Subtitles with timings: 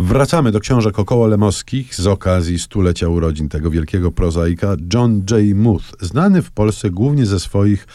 [0.00, 5.56] Wracamy do książek około lemowskich z okazji stulecia urodzin tego wielkiego prozaika John J.
[5.56, 7.86] Muth, znany w Polsce głównie ze swoich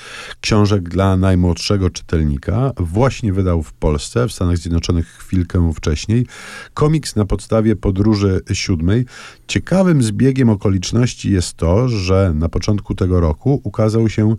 [0.42, 6.26] książek dla najmłodszego czytelnika, właśnie wydał w Polsce, w Stanach Zjednoczonych chwilkę wcześniej,
[6.74, 9.06] komiks na podstawie Podróży Siódmej.
[9.48, 14.36] Ciekawym zbiegiem okoliczności jest to, że na początku tego roku ukazał się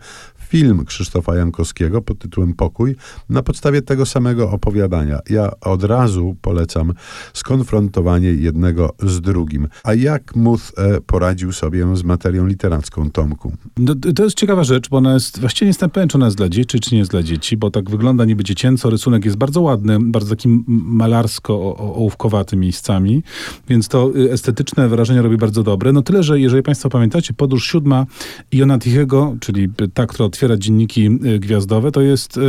[0.49, 2.97] film Krzysztofa Jankowskiego pod tytułem Pokój
[3.29, 5.19] na podstawie tego samego opowiadania.
[5.31, 6.93] Ja od razu polecam
[7.33, 9.69] skonfrontowanie jednego z drugim.
[9.85, 13.53] A jak Muth e, poradził sobie z materią literacką Tomku?
[13.79, 16.37] No, to jest ciekawa rzecz, bo ona jest, właściwie nie jestem pewien, czy ona jest
[16.37, 19.61] dla dzieci, czy nie jest dla dzieci, bo tak wygląda niby dziecięco, rysunek jest bardzo
[19.61, 23.23] ładny, bardzo taki malarsko ołówkowaty miejscami,
[23.69, 25.93] więc to y, estetyczne wrażenie robi bardzo dobre.
[25.93, 28.07] No tyle, że jeżeli Państwo pamiętacie, Podróż Siódma
[28.53, 32.41] Iona Tichego, czyli ta, która otwiera dzienniki y, gwiazdowe, to jest y,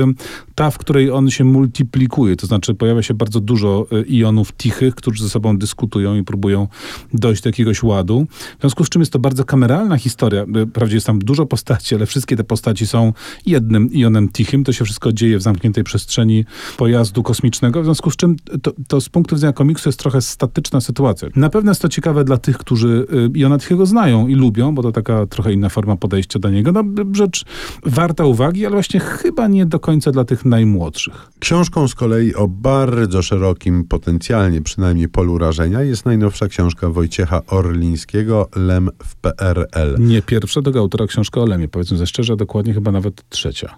[0.56, 5.24] ta, w której on się multiplikuje, to znaczy pojawia się bardzo dużo ionów tichych, którzy
[5.24, 6.68] ze sobą dyskutują i próbują
[7.14, 8.28] dojść do jakiegoś ładu.
[8.58, 10.46] W związku z czym jest to bardzo kameralna historia.
[10.70, 13.14] Wprawdzie jest tam dużo postaci, ale wszystkie te postaci są
[13.46, 14.64] jednym ionem tichym.
[14.64, 16.46] To się wszystko dzieje w zamkniętej przestrzeni
[16.78, 20.82] pojazdu kosmicznego, w związku z czym to, to z punktu widzenia komiksu jest trochę statyczna
[20.82, 21.30] sytuacja.
[21.36, 24.92] Na pewno jest to ciekawe dla tych, którzy Iona Tichego znają i lubią, bo to
[24.92, 26.72] taka trochę inna forma podejścia do niego.
[26.72, 27.46] No, rzecz
[27.84, 31.32] warta uwagi, ale właśnie chyba nie do końca dla tych najmłodszych.
[31.40, 38.50] Książką z kolei o bardzo szerokim potencjalnie, przynajmniej polu rażenia, jest najnowsza książka Wojciecha Orlińskiego,
[38.56, 39.96] Lem w PRL.
[40.00, 43.76] Nie pierwsza tego autora książka o Lemie, powiedzmy ze szczerze, dokładnie chyba nawet trzecia.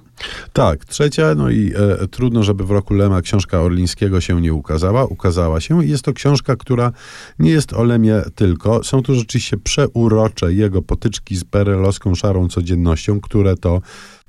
[0.53, 5.05] Tak, trzecia, no i e, trudno, żeby w roku Lema książka Orlińskiego się nie ukazała.
[5.05, 5.85] Ukazała się.
[5.85, 6.91] Jest to książka, która
[7.39, 8.83] nie jest o Lemie tylko.
[8.83, 13.81] Są tu rzeczywiście przeurocze jego potyczki z perelowską szarą codziennością, które to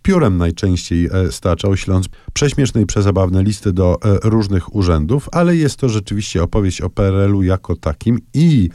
[0.02, 5.76] piórem najczęściej e, staczał, śląc prześmieszne i przezabawne listy do e, różnych urzędów, ale jest
[5.76, 8.68] to rzeczywiście opowieść o PRL-u jako takim i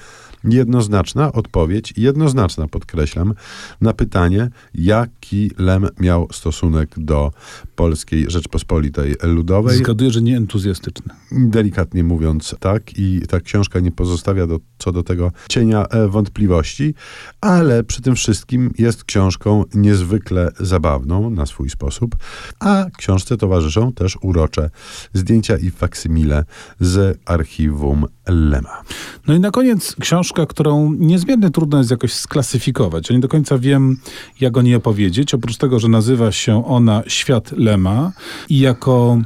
[0.43, 3.33] jednoznaczna odpowiedź, jednoznaczna podkreślam,
[3.81, 7.31] na pytanie, jaki Lem miał stosunek do
[7.75, 9.77] Polskiej Rzeczpospolitej Ludowej.
[9.77, 11.13] Zgaduję, że nie entuzjastyczny.
[11.31, 16.93] Delikatnie mówiąc tak i ta książka nie pozostawia do, co do tego cienia e, wątpliwości,
[17.41, 22.15] ale przy tym wszystkim jest książką niezwykle zabawną na swój sposób,
[22.59, 24.69] a książce towarzyszą też urocze
[25.13, 26.45] zdjęcia i faksymile
[26.79, 28.83] z archiwum Lema.
[29.27, 33.09] No i na koniec książka, którą niezmiernie trudno jest jakoś sklasyfikować.
[33.09, 33.97] Ja nie do końca wiem,
[34.39, 35.33] jak o niej opowiedzieć.
[35.33, 38.11] Oprócz tego, że nazywa się ona Świat Lema
[38.49, 39.21] i jako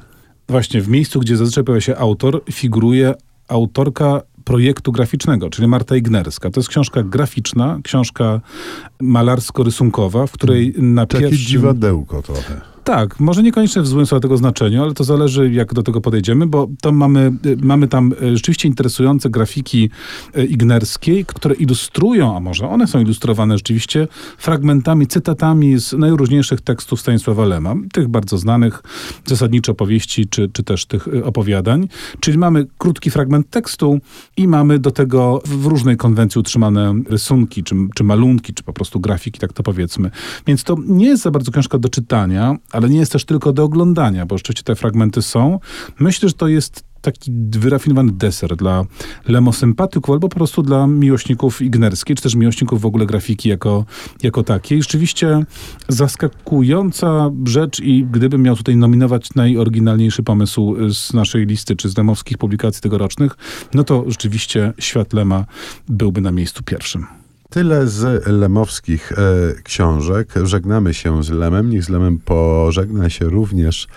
[0.49, 3.13] właśnie w miejscu, gdzie zazwyczaj pojawia się autor, figuruje
[3.47, 6.49] autorka projektu graficznego, czyli Marta Ignerska.
[6.49, 8.41] To jest książka graficzna, książka
[9.01, 11.47] malarsko-rysunkowa, w której na Takie pierwszym...
[11.47, 12.61] dziwadełko trochę.
[12.87, 16.47] Tak, może niekoniecznie w złym słowa tego znaczeniu, ale to zależy, jak do tego podejdziemy,
[16.47, 19.89] bo to mamy, y, mamy tam y, rzeczywiście interesujące grafiki
[20.37, 27.01] y, ignerskiej, które ilustrują, a może one są ilustrowane rzeczywiście fragmentami, cytatami z najróżniejszych tekstów
[27.01, 28.83] Stanisława Lema, tych bardzo znanych,
[29.25, 31.87] zasadniczo powieści, czy, czy też tych opowiadań.
[32.19, 33.99] Czyli mamy krótki fragment tekstu
[34.37, 38.99] i mamy do tego w różnej konwencji utrzymane rysunki, czy, czy malunki, czy po prostu
[38.99, 40.11] grafiki, tak to powiedzmy.
[40.47, 43.63] Więc to nie jest za bardzo książka do czytania, ale nie jest też tylko do
[43.63, 45.59] oglądania, bo rzeczywiście te fragmenty są.
[45.99, 48.85] Myślę, że to jest taki wyrafinowany deser dla
[49.27, 53.85] lemosympatyków albo po prostu dla miłośników ignerskiej, czy też miłośników w ogóle grafiki jako,
[54.23, 54.81] jako takiej.
[54.81, 55.45] Rzeczywiście
[55.87, 62.37] zaskakująca rzecz i gdybym miał tutaj nominować najoryginalniejszy pomysł z naszej listy, czy z lemowskich
[62.37, 63.37] publikacji tegorocznych,
[63.73, 65.45] no to rzeczywiście Świat Lema
[65.89, 67.26] byłby na miejscu pierwszym.
[67.49, 69.15] Tyle z lemowskich e,
[69.63, 70.33] książek.
[70.43, 71.69] Żegnamy się z Lemem.
[71.69, 73.87] Niech z Lemem pożegna się również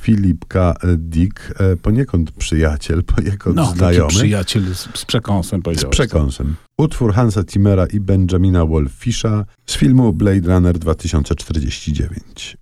[0.00, 0.74] Filip K.
[0.96, 4.08] Dick, e, poniekąd przyjaciel, poniekąd no, znajomy.
[4.08, 6.54] przyjaciel z, z przekąsem, Z przekąsem.
[6.78, 12.56] Utwór Hansa Timmera i Benjamina Wolfisza z filmu Blade Runner 2049.